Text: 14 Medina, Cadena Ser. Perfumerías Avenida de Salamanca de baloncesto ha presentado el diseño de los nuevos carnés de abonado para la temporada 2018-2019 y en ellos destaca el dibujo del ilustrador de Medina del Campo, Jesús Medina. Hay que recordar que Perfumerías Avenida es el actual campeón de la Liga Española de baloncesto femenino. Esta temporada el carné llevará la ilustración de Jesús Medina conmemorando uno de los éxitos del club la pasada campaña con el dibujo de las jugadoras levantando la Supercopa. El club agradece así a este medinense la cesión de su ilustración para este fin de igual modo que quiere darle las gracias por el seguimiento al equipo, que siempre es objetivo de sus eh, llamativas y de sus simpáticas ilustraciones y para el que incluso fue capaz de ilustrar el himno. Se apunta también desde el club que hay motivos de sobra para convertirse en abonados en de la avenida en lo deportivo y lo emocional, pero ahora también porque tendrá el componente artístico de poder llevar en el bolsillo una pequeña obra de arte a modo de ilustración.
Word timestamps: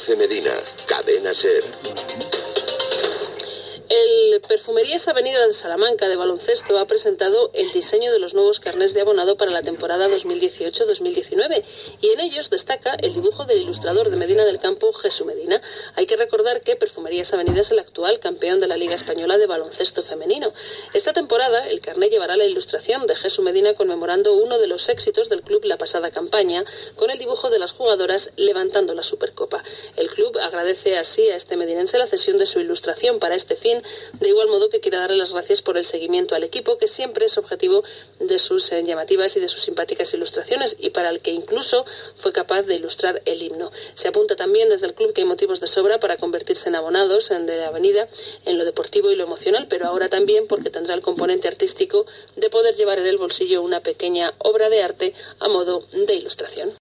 14 0.00 0.16
Medina, 0.16 0.62
Cadena 0.86 1.34
Ser. 1.34 2.39
Perfumerías 4.46 5.08
Avenida 5.08 5.46
de 5.46 5.52
Salamanca 5.52 6.08
de 6.08 6.16
baloncesto 6.16 6.78
ha 6.78 6.86
presentado 6.86 7.50
el 7.54 7.70
diseño 7.72 8.12
de 8.12 8.18
los 8.18 8.34
nuevos 8.34 8.60
carnés 8.60 8.94
de 8.94 9.00
abonado 9.00 9.36
para 9.36 9.50
la 9.50 9.62
temporada 9.62 10.08
2018-2019 10.08 11.64
y 12.00 12.10
en 12.10 12.20
ellos 12.20 12.50
destaca 12.50 12.94
el 12.94 13.14
dibujo 13.14 13.44
del 13.44 13.62
ilustrador 13.62 14.10
de 14.10 14.16
Medina 14.16 14.44
del 14.44 14.58
Campo, 14.58 14.92
Jesús 14.92 15.26
Medina. 15.26 15.60
Hay 15.94 16.06
que 16.06 16.16
recordar 16.16 16.60
que 16.60 16.76
Perfumerías 16.76 17.32
Avenida 17.32 17.60
es 17.60 17.70
el 17.70 17.78
actual 17.78 18.20
campeón 18.20 18.60
de 18.60 18.66
la 18.66 18.76
Liga 18.76 18.94
Española 18.94 19.38
de 19.38 19.46
baloncesto 19.46 20.02
femenino. 20.02 20.52
Esta 20.94 21.12
temporada 21.12 21.68
el 21.68 21.80
carné 21.80 22.08
llevará 22.08 22.36
la 22.36 22.44
ilustración 22.44 23.06
de 23.06 23.16
Jesús 23.16 23.44
Medina 23.44 23.74
conmemorando 23.74 24.34
uno 24.34 24.58
de 24.58 24.66
los 24.66 24.88
éxitos 24.88 25.28
del 25.28 25.42
club 25.42 25.64
la 25.64 25.78
pasada 25.78 26.10
campaña 26.10 26.64
con 26.96 27.10
el 27.10 27.18
dibujo 27.18 27.50
de 27.50 27.58
las 27.58 27.72
jugadoras 27.72 28.30
levantando 28.36 28.94
la 28.94 29.02
Supercopa. 29.02 29.62
El 29.96 30.08
club 30.08 30.38
agradece 30.38 30.98
así 30.98 31.28
a 31.28 31.36
este 31.36 31.56
medinense 31.56 31.98
la 31.98 32.06
cesión 32.06 32.38
de 32.38 32.46
su 32.46 32.60
ilustración 32.60 33.18
para 33.18 33.34
este 33.34 33.56
fin 33.56 33.82
de 34.14 34.29
igual 34.30 34.48
modo 34.48 34.70
que 34.70 34.80
quiere 34.80 34.96
darle 34.96 35.16
las 35.16 35.32
gracias 35.32 35.62
por 35.62 35.76
el 35.76 35.84
seguimiento 35.84 36.34
al 36.34 36.44
equipo, 36.44 36.78
que 36.78 36.88
siempre 36.88 37.26
es 37.26 37.38
objetivo 37.38 37.84
de 38.18 38.38
sus 38.38 38.70
eh, 38.72 38.82
llamativas 38.84 39.36
y 39.36 39.40
de 39.40 39.48
sus 39.48 39.62
simpáticas 39.62 40.12
ilustraciones 40.14 40.76
y 40.78 40.90
para 40.90 41.10
el 41.10 41.20
que 41.20 41.32
incluso 41.32 41.84
fue 42.14 42.32
capaz 42.32 42.62
de 42.62 42.74
ilustrar 42.74 43.22
el 43.24 43.42
himno. 43.42 43.70
Se 43.94 44.08
apunta 44.08 44.36
también 44.36 44.68
desde 44.68 44.86
el 44.86 44.94
club 44.94 45.12
que 45.12 45.22
hay 45.22 45.26
motivos 45.26 45.60
de 45.60 45.66
sobra 45.66 46.00
para 46.00 46.16
convertirse 46.16 46.68
en 46.68 46.76
abonados 46.76 47.30
en 47.30 47.46
de 47.46 47.56
la 47.56 47.68
avenida 47.68 48.08
en 48.44 48.58
lo 48.58 48.64
deportivo 48.64 49.10
y 49.10 49.16
lo 49.16 49.24
emocional, 49.24 49.66
pero 49.68 49.86
ahora 49.86 50.08
también 50.08 50.46
porque 50.46 50.70
tendrá 50.70 50.94
el 50.94 51.00
componente 51.00 51.48
artístico 51.48 52.06
de 52.36 52.50
poder 52.50 52.74
llevar 52.74 52.98
en 52.98 53.06
el 53.06 53.18
bolsillo 53.18 53.62
una 53.62 53.80
pequeña 53.80 54.34
obra 54.38 54.68
de 54.68 54.82
arte 54.82 55.14
a 55.38 55.48
modo 55.48 55.84
de 55.92 56.14
ilustración. 56.14 56.68